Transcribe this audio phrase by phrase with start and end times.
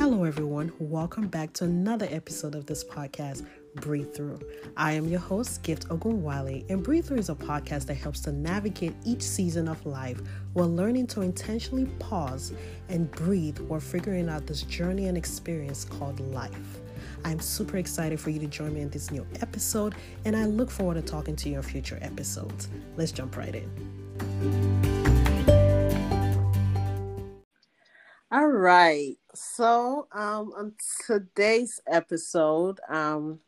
[0.00, 0.72] Hello, everyone.
[0.78, 4.40] Welcome back to another episode of this podcast, Breathe Through.
[4.74, 8.32] I am your host, Gift Ogunwale, and Breathe Through is a podcast that helps to
[8.32, 10.18] navigate each season of life
[10.54, 12.54] while learning to intentionally pause
[12.88, 16.80] and breathe while figuring out this journey and experience called life.
[17.26, 19.94] I'm super excited for you to join me in this new episode,
[20.24, 22.70] and I look forward to talking to you in future episodes.
[22.96, 23.70] Let's jump right in.
[28.32, 29.19] All right.
[29.34, 30.74] So, um, on
[31.06, 33.38] today's episode, um,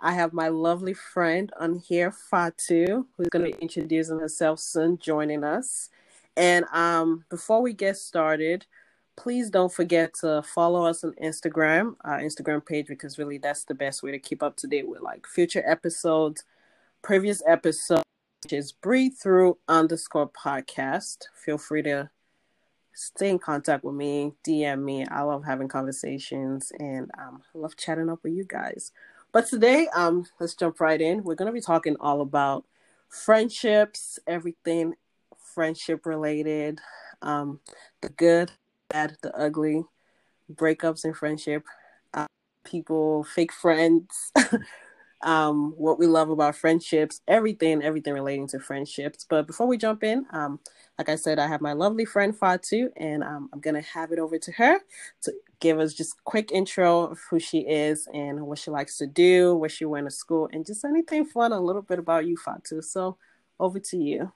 [0.00, 4.98] I have my lovely friend on here, Fatu, who's going to be introducing herself soon,
[4.98, 5.90] joining us.
[6.38, 8.64] And um, before we get started,
[9.16, 13.74] please don't forget to follow us on Instagram, our Instagram page, because really that's the
[13.74, 16.44] best way to keep up to date with like future episodes,
[17.02, 18.04] previous episodes,
[18.44, 21.24] which is breathe through underscore podcast.
[21.34, 22.10] Feel free to
[22.96, 25.06] stay in contact with me, DM me.
[25.06, 28.90] I love having conversations and um, I love chatting up with you guys.
[29.32, 31.22] But today, um, let's jump right in.
[31.22, 32.64] We're gonna be talking all about
[33.08, 34.94] friendships, everything
[35.38, 36.80] friendship related,
[37.20, 37.60] um,
[38.00, 38.52] the good,
[38.88, 39.84] bad, the ugly,
[40.52, 41.64] breakups in friendship,
[42.14, 42.26] uh,
[42.64, 44.32] people, fake friends,
[45.22, 49.26] um, what we love about friendships, everything, everything relating to friendships.
[49.28, 50.60] But before we jump in, um,
[50.98, 54.18] like I said, I have my lovely friend Fatu, and um, I'm gonna have it
[54.18, 54.78] over to her
[55.22, 59.06] to give us just quick intro of who she is and what she likes to
[59.06, 62.36] do, where she went to school, and just anything fun, a little bit about you,
[62.36, 62.82] Fatu.
[62.82, 63.16] So,
[63.60, 64.32] over to you.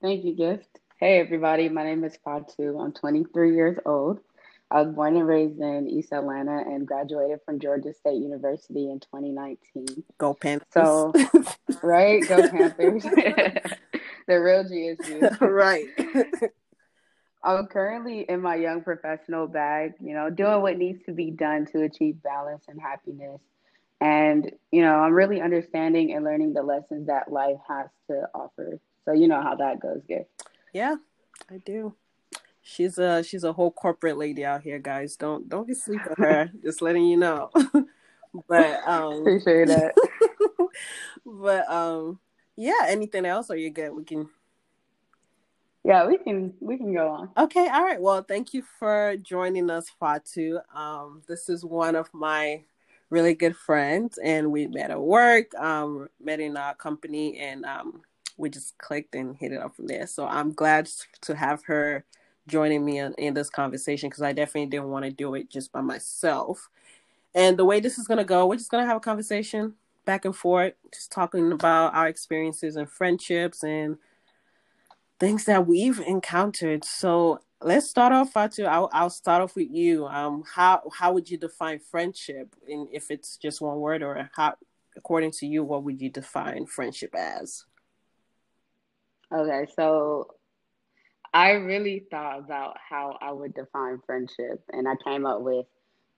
[0.00, 0.78] Thank you, Gift.
[0.98, 1.68] Hey, everybody.
[1.68, 2.78] My name is Fatu.
[2.78, 4.20] I'm 23 years old.
[4.70, 9.00] I was born and raised in East Atlanta and graduated from Georgia State University in
[9.00, 10.04] 2019.
[10.18, 10.66] Go Panthers.
[10.72, 11.12] So,
[11.82, 12.26] right?
[12.28, 13.04] Go Panthers.
[14.30, 15.40] the real GSU.
[15.40, 15.86] right.
[17.42, 21.66] I'm currently in my young professional bag, you know, doing what needs to be done
[21.72, 23.40] to achieve balance and happiness.
[24.00, 28.78] And, you know, I'm really understanding and learning the lessons that life has to offer.
[29.04, 30.30] So you know how that goes, Gift.
[30.72, 30.96] Yeah,
[31.50, 31.94] I do.
[32.62, 35.16] She's a she's a whole corporate lady out here, guys.
[35.16, 36.50] Don't don't be sleep with her.
[36.62, 37.50] Just letting you know.
[38.48, 39.94] but um appreciate that.
[41.24, 42.20] but um
[42.60, 43.94] yeah, anything else or you good?
[43.94, 44.28] We can
[45.82, 47.30] yeah, we can we can go on.
[47.38, 48.00] Okay, all right.
[48.00, 50.58] Well, thank you for joining us, Fatu.
[50.74, 52.62] Um, this is one of my
[53.08, 55.54] really good friends, and we met at work.
[55.54, 58.02] Um, met in our company, and um,
[58.36, 60.06] we just clicked and hit it up from there.
[60.06, 60.90] So I'm glad
[61.22, 62.04] to have her
[62.46, 65.72] joining me in, in this conversation because I definitely didn't want to do it just
[65.72, 66.68] by myself.
[67.34, 70.34] And the way this is gonna go, we're just gonna have a conversation back and
[70.34, 73.98] forth, just talking about our experiences and friendships and
[75.18, 76.84] things that we've encountered.
[76.84, 78.64] So let's start off, Fatu.
[78.64, 80.06] I'll, I'll start off with you.
[80.06, 84.54] Um, how how would you define friendship, and if it's just one word, or how,
[84.96, 87.64] according to you, what would you define friendship as?
[89.32, 90.34] Okay, so
[91.32, 95.66] I really thought about how I would define friendship, and I came up with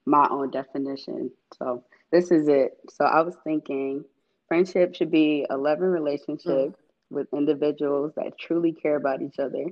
[0.06, 1.30] my own definition.
[1.58, 2.78] So this is it.
[2.90, 4.04] So I was thinking
[4.48, 6.74] friendship should be a loving relationship mm.
[7.10, 9.64] with individuals that truly care about each other.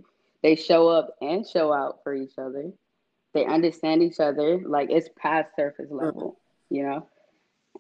[0.43, 2.71] They show up and show out for each other.
[3.35, 6.39] They understand each other like it's past surface level,
[6.73, 6.77] mm.
[6.77, 7.07] you know?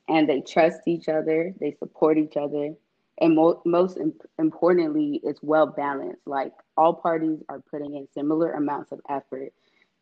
[0.08, 2.74] And they trust each other, they support each other.
[3.18, 6.26] And mo- most imp- importantly, it's well balanced.
[6.26, 9.52] Like all parties are putting in similar amounts of effort.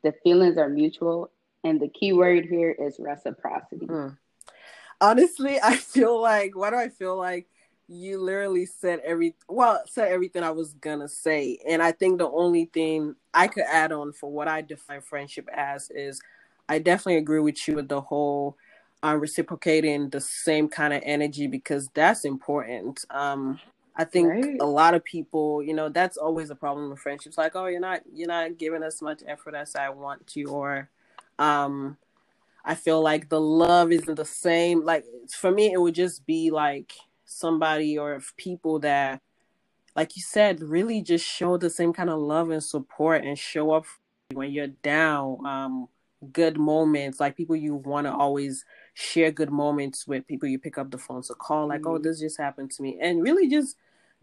[0.03, 1.31] The feelings are mutual.
[1.65, 3.87] And the key word here is reciprocity.
[3.87, 4.17] Mm
[5.01, 7.47] honestly, I feel like why do I feel like
[7.91, 12.31] you literally said every well said everything I was gonna say, and I think the
[12.31, 16.21] only thing I could add on for what I define friendship as is
[16.69, 18.57] I definitely agree with you with the whole
[19.03, 23.05] um, reciprocating the same kind of energy because that's important.
[23.11, 23.59] Um,
[23.97, 24.57] I think right.
[24.61, 27.39] a lot of people, you know, that's always a problem with friendships.
[27.39, 30.91] Like, oh, you're not you're not giving as much effort as I want to, or
[31.39, 31.97] um,
[32.65, 34.85] I feel like the love isn't the same.
[34.85, 35.05] Like
[35.35, 36.93] for me, it would just be like
[37.25, 39.21] somebody or people that,
[39.97, 43.73] like you said, really just show the same kind of love and support and show
[43.73, 43.87] up
[44.33, 45.47] when you're down.
[45.47, 45.89] Um,
[46.33, 48.65] good moments, like people you want to always
[48.95, 51.97] share good moments with, people you pick up the phone to call, like, oh, mm-hmm.
[51.97, 53.77] oh, this just happened to me, and really just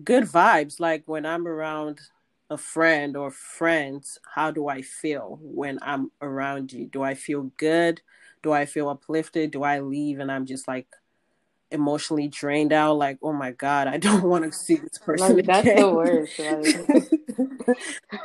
[0.04, 0.80] good vibes.
[0.80, 2.00] Like when I'm around
[2.50, 6.88] a friend or friends, how do I feel when I'm around you?
[6.88, 8.02] Do I feel good?
[8.46, 9.52] do I feel uplifted?
[9.52, 10.88] Do I leave and I'm just like
[11.72, 12.94] emotionally drained out?
[12.94, 15.36] Like, oh my god, I don't want to see this person.
[15.36, 16.40] Like, that's the worst.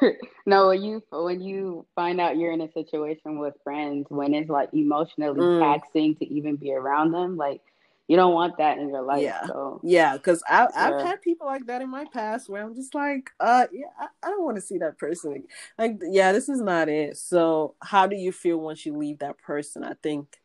[0.02, 4.34] Like, no, when you when you find out you're in a situation with friends when
[4.34, 5.60] it's like emotionally mm.
[5.60, 7.62] taxing to even be around them, like
[8.10, 9.22] you don't want that in your life.
[9.22, 9.80] Yeah, so.
[9.84, 11.06] yeah, because I've yeah.
[11.06, 14.30] had people like that in my past where I'm just like, uh, yeah, I, I
[14.30, 15.44] don't want to see that person.
[15.78, 17.16] Like, yeah, this is not it.
[17.18, 19.84] So, how do you feel once you leave that person?
[19.84, 20.40] I think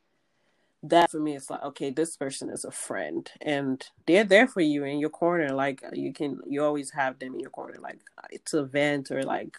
[0.84, 4.62] that for me it's like okay this person is a friend and they're there for
[4.62, 7.98] you in your corner like you can you always have them in your corner like
[8.30, 9.58] it's a vent or like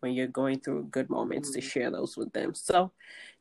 [0.00, 1.60] when you're going through good moments mm-hmm.
[1.60, 2.92] to share those with them so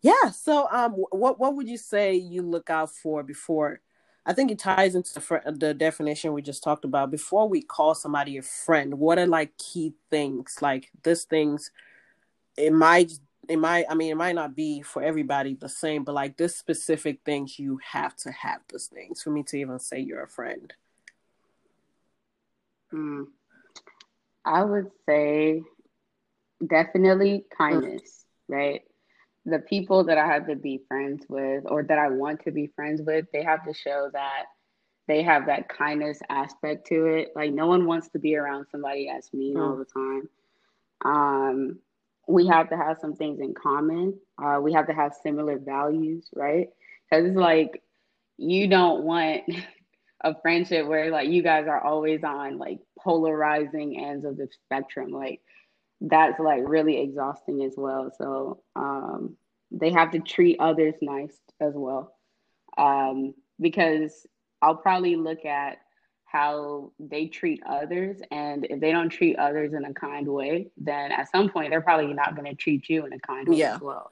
[0.02, 3.82] yeah so um what what would you say you look out for before
[4.26, 7.62] i think it ties into the, fr- the definition we just talked about before we
[7.62, 11.72] call somebody a friend what are like key things like this things
[12.58, 13.12] it might
[13.48, 16.56] it might i mean it might not be for everybody the same but like this
[16.56, 20.28] specific things you have to have those things for me to even say you're a
[20.28, 20.74] friend
[22.94, 23.26] mm.
[24.44, 25.62] i would say
[26.66, 28.56] definitely kindness mm.
[28.56, 28.82] right
[29.46, 32.68] the people that i have to be friends with or that i want to be
[32.76, 34.46] friends with they have to show that
[35.08, 39.08] they have that kindness aspect to it like no one wants to be around somebody
[39.12, 39.62] that's mean mm.
[39.62, 40.30] all the time
[41.06, 41.80] um
[42.28, 44.18] we have to have some things in common.
[44.42, 46.70] Uh, we have to have similar values, right?
[47.10, 47.84] Because it's like
[48.38, 49.44] you don't want
[50.24, 55.12] a friendship where like you guys are always on like polarizing ends of the spectrum.
[55.12, 55.42] Like
[56.02, 58.12] that's like really exhausting as well.
[58.18, 59.36] So um,
[59.72, 62.14] they have to treat others nice as well.
[62.78, 64.26] Um, because
[64.62, 65.78] I'll probably look at
[66.26, 68.18] how they treat others.
[68.30, 71.82] And if they don't treat others in a kind way, then at some point they're
[71.82, 73.76] probably not going to treat you in a kind way yeah.
[73.76, 74.12] as well.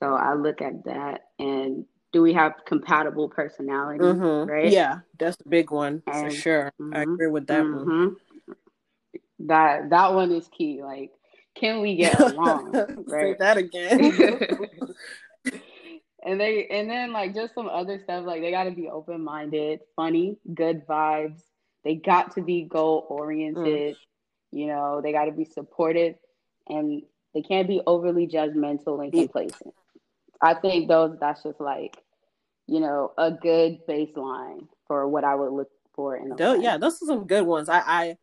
[0.00, 4.00] So I look at that and do we have compatible personality?
[4.00, 4.50] Mm-hmm.
[4.50, 4.72] Right?
[4.72, 6.72] Yeah, that's a big one and, for sure.
[6.80, 7.88] Mm-hmm, I agree with that mm-hmm.
[7.88, 8.16] one.
[9.46, 10.82] That that one is key.
[10.82, 11.10] Like,
[11.54, 12.72] can we get along?
[13.06, 13.32] right?
[13.32, 14.38] Say that again.
[16.24, 19.22] and they and then like just some other stuff like they got to be open
[19.22, 21.40] minded, funny, good vibes,
[21.84, 23.94] they got to be goal oriented.
[23.94, 23.98] Mm.
[24.52, 26.14] You know, they got to be supportive,
[26.68, 27.02] and
[27.34, 29.74] they can't be overly judgmental and complacent.
[30.40, 31.96] I think those that's just like,
[32.66, 36.76] you know, a good baseline for what I would look for in a those, Yeah,
[36.76, 37.68] those are some good ones.
[37.68, 38.16] I, I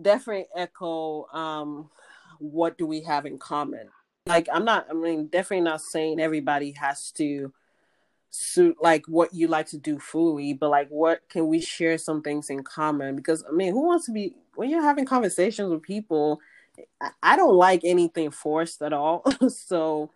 [0.00, 1.90] definitely echo um
[2.38, 3.88] what do we have in common.
[4.26, 7.52] Like I'm not I mean definitely not saying everybody has to
[8.30, 12.22] suit like what you like to do fully, but like what can we share some
[12.22, 13.16] things in common?
[13.16, 16.40] Because I mean, who wants to be when you're having conversations with people?
[17.00, 19.24] I, I don't like anything forced at all.
[19.48, 20.10] so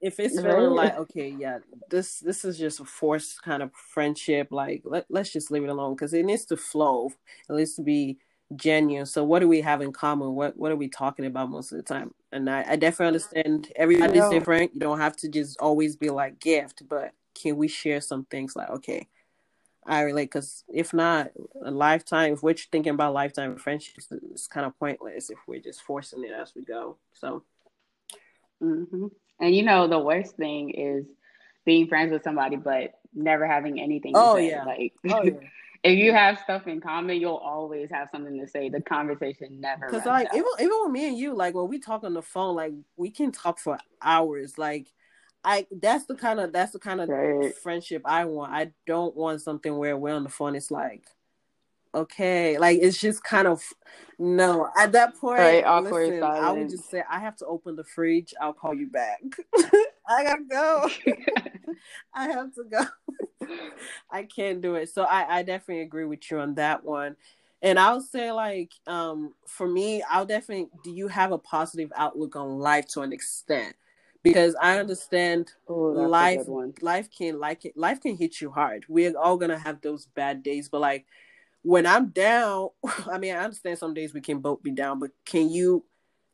[0.00, 4.48] if it's feeling like okay, yeah, this this is just a forced kind of friendship,
[4.50, 7.10] like let let's just leave it alone because it needs to flow.
[7.48, 8.18] It needs to be
[8.56, 9.06] genuine.
[9.06, 10.34] So what do we have in common?
[10.34, 12.14] What what are we talking about most of the time?
[12.32, 14.74] And I, I definitely understand everybody's different.
[14.74, 18.54] You don't have to just always be like gift, but can we share some things
[18.56, 19.06] like okay
[19.86, 21.30] i relate because if not
[21.64, 25.82] a lifetime if we're thinking about lifetime friendships it's kind of pointless if we're just
[25.82, 27.42] forcing it as we go so
[28.62, 29.06] mm-hmm.
[29.40, 31.06] and you know the worst thing is
[31.64, 34.64] being friends with somebody but never having anything oh, yeah.
[34.64, 35.32] like oh, yeah.
[35.82, 38.68] If you have stuff in common, you'll always have something to say.
[38.68, 39.86] The conversation never.
[39.86, 40.34] Because like out.
[40.34, 43.10] even even with me and you, like when we talk on the phone, like we
[43.10, 44.58] can talk for hours.
[44.58, 44.92] Like
[45.42, 47.54] I that's the kind of that's the kind of right.
[47.56, 48.52] friendship I want.
[48.52, 50.54] I don't want something where we're on the phone.
[50.54, 51.04] It's like,
[51.94, 53.62] okay, like it's just kind of
[54.18, 54.68] no.
[54.76, 57.84] At that point, right, awkward listen, I would just say I have to open the
[57.84, 58.34] fridge.
[58.40, 59.22] I'll call you back.
[60.08, 60.88] I gotta go.
[62.14, 62.84] I have to go.
[64.10, 64.90] I can't do it.
[64.90, 67.16] So I I definitely agree with you on that one.
[67.62, 72.36] And I'll say like um for me, I'll definitely do you have a positive outlook
[72.36, 73.74] on life to an extent?
[74.22, 76.42] because I understand oh, life
[76.82, 78.84] life can like it life can hit you hard.
[78.88, 81.06] We're all gonna have those bad days, but like
[81.62, 82.68] when I'm down,
[83.10, 85.84] I mean I understand some days we can both be down, but can you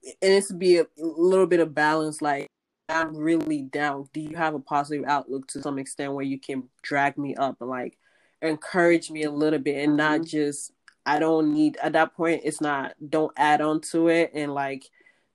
[0.02, 2.46] and it's be a little bit of balance like
[2.88, 4.08] I'm really down.
[4.12, 7.56] Do you have a positive outlook to some extent where you can drag me up
[7.60, 7.98] and like
[8.42, 10.18] encourage me a little bit and mm-hmm.
[10.18, 10.72] not just
[11.04, 14.84] I don't need at that point it's not don't add on to it and like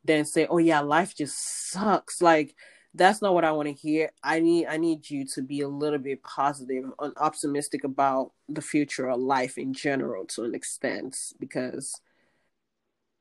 [0.04, 2.56] then say, "Oh yeah, life just sucks." Like
[2.94, 4.12] that's not what I want to hear.
[4.24, 8.62] I need I need you to be a little bit positive and optimistic about the
[8.62, 12.02] future of life in general to an extent because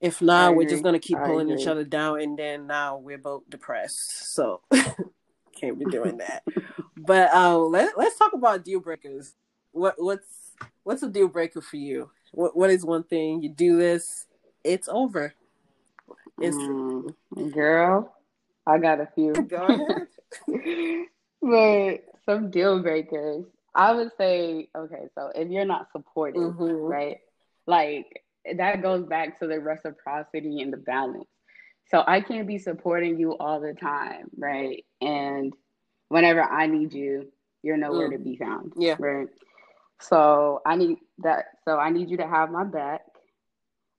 [0.01, 3.43] if not, we're just gonna keep pulling each other down, and then now we're both
[3.51, 4.35] depressed.
[4.35, 4.63] So
[5.61, 6.43] can't be doing that.
[6.97, 9.35] but um, let let's talk about deal breakers.
[9.73, 10.53] What what's
[10.85, 12.11] what's a deal breaker for you?
[12.33, 14.27] What what is one thing you do this?
[14.65, 15.35] It's over.
[16.41, 17.15] Mm,
[17.53, 18.15] girl,
[18.71, 19.47] I got a few.
[19.51, 20.07] Go ahead.
[21.43, 23.45] but some deal breakers.
[23.75, 26.89] I would say, okay, so if you're not supportive, Mhm.
[26.89, 27.19] right?
[27.67, 28.25] Like
[28.57, 31.29] that goes back to the reciprocity and the balance.
[31.87, 34.85] So I can't be supporting you all the time, right?
[35.01, 35.53] And
[36.09, 38.13] whenever I need you, you're nowhere Mm.
[38.13, 38.73] to be found.
[38.77, 38.97] Yeah.
[38.99, 39.29] Right.
[40.01, 41.47] So I need that.
[41.65, 43.03] So I need you to have my back.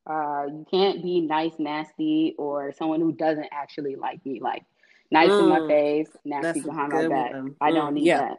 [0.07, 4.39] Uh, you can't be nice, nasty, or someone who doesn't actually like me.
[4.39, 4.63] Like
[5.11, 5.67] nice in my Mm.
[5.67, 7.33] face, nasty behind my back.
[7.33, 7.55] one.
[7.61, 8.17] I Mm, don't need yeah.
[8.19, 8.37] that.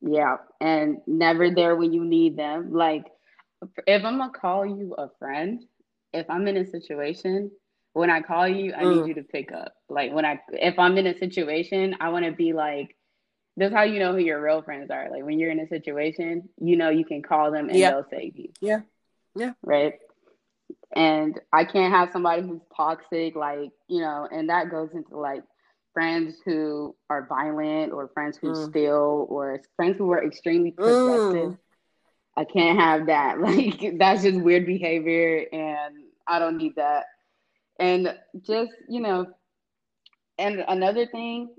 [0.00, 2.72] Yeah, and never there when you need them.
[2.72, 3.04] Like
[3.86, 5.64] if I'm gonna call you a friend,
[6.12, 7.50] if I'm in a situation,
[7.92, 9.08] when I call you, I need Mm.
[9.08, 9.74] you to pick up.
[9.88, 12.96] Like when I if I'm in a situation, I want to be like
[13.56, 15.10] this is how you know who your real friends are.
[15.10, 17.90] Like when you're in a situation, you know you can call them and Yeah.
[17.90, 18.48] they'll save you.
[18.60, 18.80] Yeah.
[19.34, 19.52] Yeah.
[19.62, 19.94] Right.
[20.94, 25.42] And I can't have somebody who's toxic, like, you know, and that goes into like
[25.92, 28.70] friends who are violent or friends who Mm.
[28.70, 31.06] steal or friends who are extremely Mm.
[31.06, 31.58] possessive.
[32.36, 33.38] I can't have that.
[33.40, 35.94] Like that's just weird behavior and
[36.26, 37.06] I don't need that.
[37.78, 39.26] And just, you know,
[40.38, 41.50] and another thing,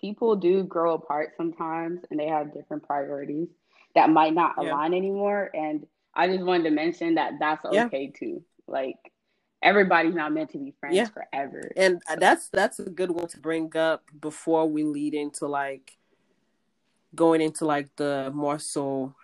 [0.00, 3.48] people do grow apart sometimes and they have different priorities
[3.94, 4.72] that might not Yeah.
[4.72, 5.50] align anymore.
[5.54, 7.86] And I just wanted to mention that that's Yeah.
[7.86, 8.42] okay too.
[8.66, 8.96] Like
[9.62, 11.06] everybody's not meant to be friends Yeah.
[11.08, 11.72] forever.
[11.76, 15.96] And that's that's a good one to bring up before we lead into like
[17.14, 19.14] going into like the more so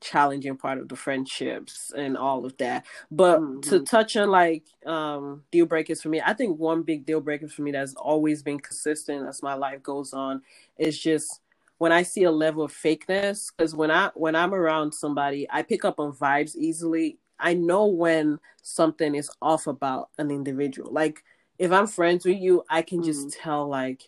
[0.00, 2.86] challenging part of the friendships and all of that.
[3.10, 3.86] But to Mhm.
[3.86, 7.62] touch on like um deal breakers for me, I think one big deal breaker for
[7.62, 10.42] me that's always been consistent as my life goes on
[10.78, 11.40] is just
[11.80, 15.62] when I see a level of fakeness because when I when I'm around somebody, I
[15.62, 17.18] pick up on vibes easily.
[17.38, 20.92] I know when something is off about an individual.
[20.92, 21.24] Like
[21.58, 23.42] if I'm friends with you, I can just mm-hmm.
[23.42, 24.02] tell like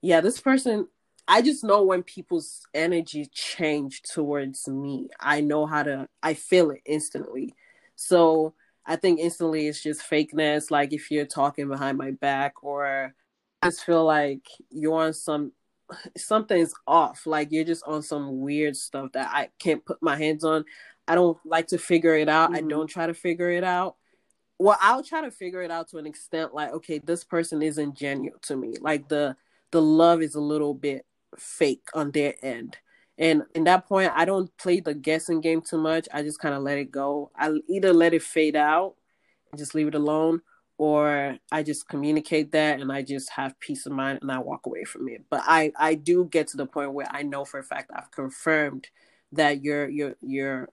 [0.00, 0.88] yeah, this person
[1.28, 5.08] I just know when people's energy change towards me.
[5.20, 7.54] I know how to I feel it instantly.
[7.94, 10.72] So I think instantly it's just fakeness.
[10.72, 13.14] Like if you're talking behind my back or
[13.62, 15.52] I just feel like you're on some
[16.16, 17.26] something's off.
[17.26, 20.64] Like you're just on some weird stuff that I can't put my hands on.
[21.08, 22.54] I don't like to figure it out.
[22.54, 22.68] I Mhm.
[22.68, 23.96] don't try to figure it out.
[24.58, 27.96] Well, I'll try to figure it out to an extent like, okay, this person isn't
[27.96, 28.74] genuine to me.
[28.80, 29.36] Like the
[29.72, 31.06] the love is a little bit
[31.38, 32.76] fake on their end.
[33.18, 36.08] And in that point, I don't play the guessing game too much.
[36.12, 37.30] I just kind of let it go.
[37.36, 38.96] I either let it fade out
[39.50, 40.42] and just leave it alone,
[40.82, 44.66] or I just communicate that and I just have peace of mind and I walk
[44.66, 45.24] away from it.
[45.30, 48.10] But I I do get to the point where I know for a fact I've
[48.12, 48.88] confirmed
[49.32, 50.68] that your your your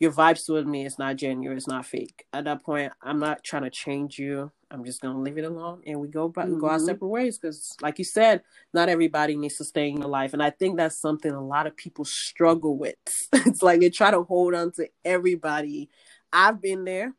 [0.00, 2.26] your vibes with me is not genuine, it's not fake.
[2.34, 4.52] At that point, I'm not trying to change you.
[4.70, 6.86] I'm just gonna leave it alone, and we go back, go our Mhm.
[6.86, 7.38] separate ways.
[7.38, 8.42] Because, like you said,
[8.74, 11.66] not everybody needs to stay in your life, and I think that's something a lot
[11.66, 12.96] of people struggle with.
[13.46, 15.90] it's like they try to hold on to everybody.
[16.32, 17.14] I've been there.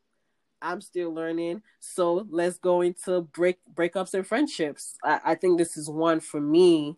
[0.65, 1.62] I'm still learning.
[1.79, 4.98] So let's go into break breakups and friendships.
[5.03, 6.98] I, I think this is one for me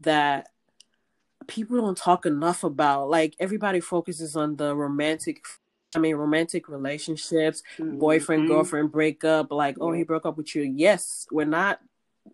[0.00, 0.48] that
[1.48, 3.10] people don't talk enough about.
[3.10, 5.44] Like everybody focuses on the romantic
[5.94, 8.48] I mean romantic relationships, boyfriend, Mhm.
[8.48, 10.62] girlfriend breakup, like, oh he broke up with you.
[10.62, 11.80] Yes, we're not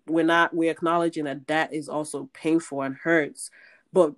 [0.06, 3.50] we're not we're acknowledging that that is also painful and hurts.
[3.95, 4.12] But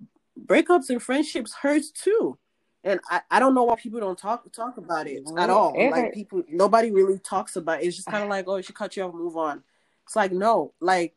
[0.45, 2.37] breakups and friendships hurts too.
[2.83, 5.73] And I, I don't know why people don't talk talk about it at all.
[5.75, 7.87] it like people nobody really talks about it.
[7.87, 9.63] It's just kind of like, oh, she cut you off, move on.
[10.05, 11.15] It's like no, like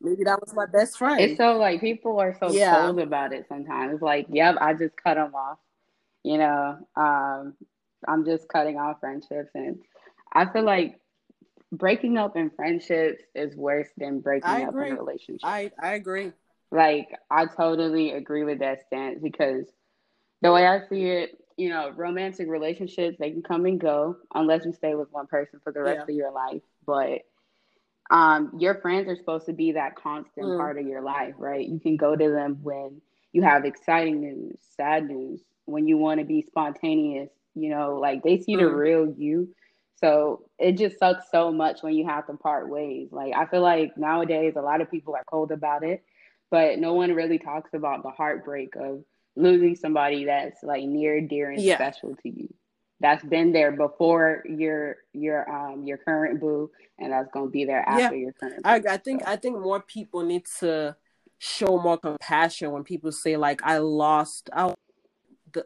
[0.00, 1.20] maybe that was my best friend.
[1.20, 2.86] It's so like people are so Yeah.
[2.86, 3.94] cold about it sometimes.
[3.94, 5.58] It's like, yep, I just cut them off.
[6.22, 7.54] You know, um,
[8.06, 9.80] I'm just cutting off friendships, and
[10.32, 11.00] I feel like
[11.72, 15.44] breaking up in friendships is worse than breaking up in relationships.
[15.44, 16.32] I I agree.
[16.72, 19.66] Like, I totally agree with that stance because
[20.42, 24.64] the way I see it, you know, romantic relationships they can come and go unless
[24.64, 26.04] you stay with one person for the rest Yeah.
[26.04, 26.62] of your life.
[26.86, 27.22] But
[28.10, 30.56] um, your friends are supposed to be that constant Mm.
[30.56, 31.66] part of your life, right?
[31.66, 33.00] You can go to them when
[33.32, 37.30] you have exciting news, sad news, when you want to be spontaneous.
[37.54, 38.76] You know, like they see the Mm.
[38.76, 39.48] real you.
[39.96, 43.08] So it just sucks so much when you have to part ways.
[43.12, 46.04] Like I feel like nowadays a lot of people are cold about it,
[46.50, 49.04] but no one really talks about the heartbreak of
[49.36, 51.76] losing somebody that's like near, dear, and Yeah.
[51.76, 52.52] special to you.
[52.98, 57.86] That's been there before your your um your current boo, and that's gonna be there
[57.86, 58.62] after your current.
[58.64, 58.88] I boo.
[58.88, 60.96] I think So, I think more people need to
[61.38, 64.74] show more compassion when people say like I lost I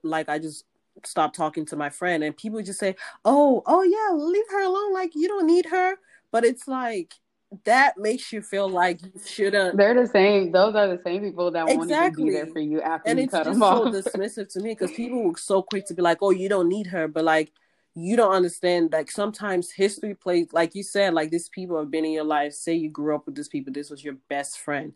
[0.02, 0.64] like I just
[1.04, 4.92] stopped talking to my friend and people just say oh oh yeah leave her alone
[4.92, 5.96] like you don't need her,
[6.32, 7.14] but it's like
[7.64, 9.76] that makes you feel like you shouldn't.
[9.76, 10.52] They're the same.
[10.52, 11.76] Those are the same people that exactly.
[11.76, 13.86] won't even be there for you after and you cut them off.
[13.86, 16.30] And it's so dismissive to me because people were so quick to be like, "Oh,
[16.30, 17.52] you don't need her," but like
[17.94, 18.92] you don't understand.
[18.92, 22.52] Like sometimes history plays, like you said, like these people have been in your life.
[22.52, 23.72] Say you grew up with these people.
[23.72, 24.92] This was your best friend.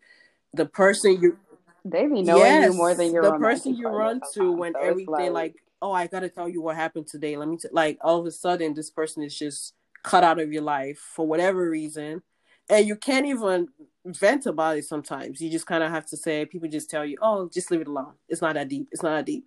[0.52, 1.36] The person you
[1.84, 4.80] they be knowing yes, you more than your the person you run to when so
[4.80, 7.36] everything like, like, oh, I gotta tell you what happened today.
[7.36, 7.68] Let me t-.
[7.72, 11.26] like all of a sudden this person is just cut out of your life for
[11.26, 12.22] whatever reason,
[12.68, 13.68] and you can't even
[14.04, 14.84] vent about it.
[14.84, 17.80] Sometimes you just kind of have to say people just tell you, oh, just leave
[17.80, 18.12] it alone.
[18.28, 18.88] It's not that deep.
[18.92, 19.46] It's not that deep.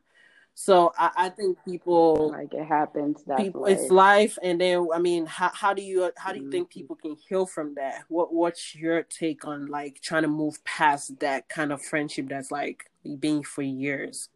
[0.60, 3.24] So I, I think people like it happens.
[3.38, 3.78] People, life.
[3.78, 6.52] it's life, and then I mean, how how do you how do you mm-hmm.
[6.52, 8.06] think people can heal from that?
[8.08, 12.50] What what's your take on like trying to move past that kind of friendship that's
[12.50, 14.30] like being for years,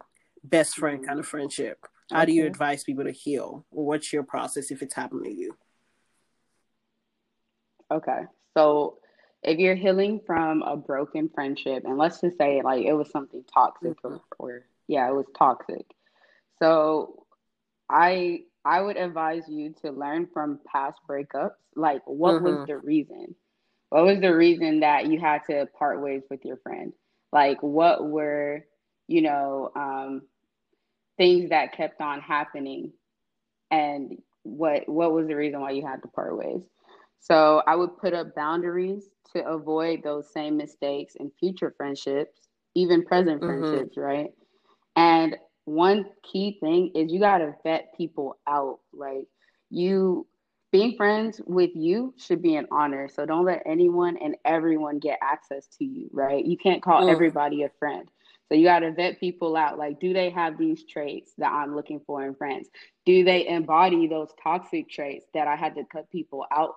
[0.43, 1.07] best friend mm-hmm.
[1.07, 1.88] kind of friendship?
[2.11, 2.27] How okay.
[2.27, 3.65] do you advise people to heal?
[3.71, 5.57] What's your process if it's happening to you?
[7.89, 8.98] Okay, so
[9.43, 13.43] if you're healing from a broken friendship, and let's just say like it was something
[13.53, 14.15] toxic mm-hmm.
[14.15, 15.86] or, or yeah, it was toxic
[16.62, 17.25] so
[17.89, 21.55] I I would advise you to learn from past breakups.
[21.75, 22.46] Like what mm-hmm.
[22.46, 23.36] was the reason?
[23.89, 26.93] What was the reason that you had to part ways with your friend?
[27.34, 28.65] Like what were,
[29.08, 30.22] you know, um,
[31.17, 32.91] things that kept on happening
[33.70, 36.62] and what what was the reason why you had to part ways?
[37.21, 43.05] So I would put up boundaries to avoid those same mistakes in future friendships, even
[43.05, 43.61] present mm-hmm.
[43.63, 44.31] friendships, right?
[44.95, 48.79] And one key thing is you got to vet people out.
[48.91, 49.27] Like
[49.69, 50.27] you
[50.71, 53.07] being friends with you should be an honor.
[53.07, 56.43] So don't let anyone and everyone get access to you, right?
[56.43, 57.11] You can't call mm.
[57.11, 58.09] everybody a friend.
[58.49, 59.77] So you got to vet people out.
[59.77, 62.67] Like, do they have these traits that I'm looking for in friends?
[63.05, 66.73] Do they embody those toxic traits that I had to cut people out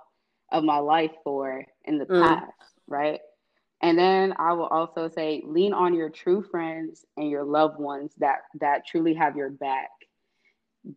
[0.53, 2.23] of my life for in the mm.
[2.23, 2.53] past,
[2.87, 3.21] right?
[3.83, 8.13] And then I will also say lean on your true friends and your loved ones
[8.19, 9.91] that that truly have your back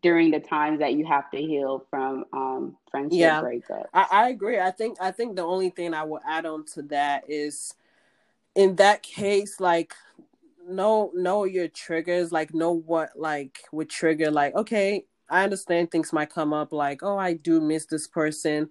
[0.01, 3.87] during the times that you have to heal from um friendship yeah, breakups.
[3.93, 4.59] I, I agree.
[4.59, 7.73] I think I think the only thing I will add on to that is
[8.55, 9.93] in that case, like
[10.67, 16.13] know know your triggers, like know what like would trigger like, okay, I understand things
[16.13, 18.69] might come up like, oh, I do miss this person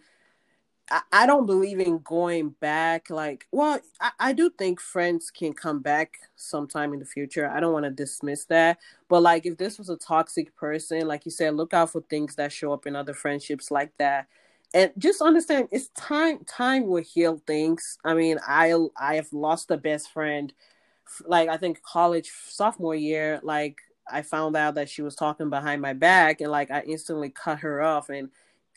[1.12, 3.10] I, don't believe in going back.
[3.10, 7.50] Like, well, I, I do think friends can come back sometime in the future.
[7.50, 8.78] I don't want to dismiss that.
[9.08, 12.36] But like, if this was a toxic person, like you said, look out for things
[12.36, 14.28] that show up in other friendships like that.
[14.74, 17.98] And just understand it's time time will heal things.
[18.04, 20.52] I mean, I I have lost a best friend
[21.24, 23.78] like I think college sophomore year, like
[24.10, 27.60] I found out that she was talking behind my back and like I instantly cut
[27.60, 28.30] her off and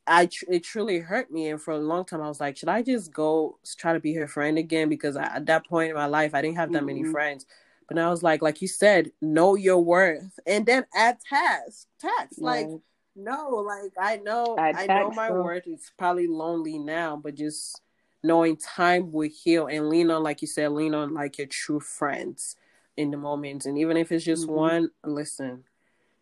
[0.09, 2.69] I tr- it truly hurt me, and for a long time I was like, should
[2.69, 4.89] I just go try to be her friend again?
[4.89, 6.85] Because I, at that point in my life, I didn't have that mm-hmm.
[6.85, 7.45] many friends.
[7.87, 11.87] But now I was like, like you said, know your worth, and then add tasks,
[11.99, 12.67] tasks like
[13.15, 15.41] no, like I know, I know my so.
[15.41, 15.63] worth.
[15.67, 17.79] It's probably lonely now, but just
[18.23, 21.79] knowing time will heal and lean on, like you said, lean on like your true
[21.79, 22.55] friends
[22.97, 24.55] in the moments, and even if it's just mm-hmm.
[24.55, 25.63] one, listen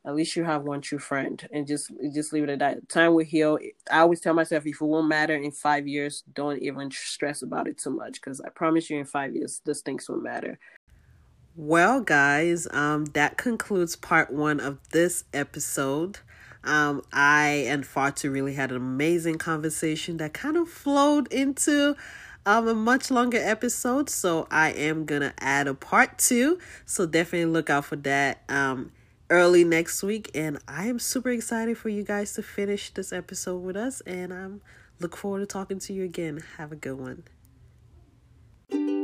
[0.07, 3.13] at least you have one true friend and just just leave it at that time
[3.13, 3.59] will heal
[3.91, 7.67] i always tell myself if it won't matter in five years don't even stress about
[7.67, 10.57] it too much because i promise you in five years those things will matter
[11.55, 16.19] well guys um that concludes part one of this episode
[16.63, 21.95] um, I and Fatu really had an amazing conversation that kind of flowed into
[22.45, 24.09] um, a much longer episode.
[24.09, 26.59] So I am gonna add a part two.
[26.85, 28.43] So definitely look out for that.
[28.49, 28.91] Um,
[29.29, 33.57] early next week and I am super excited for you guys to finish this episode
[33.57, 34.61] with us and I'm
[34.99, 36.43] look forward to talking to you again.
[36.57, 38.96] Have a good one.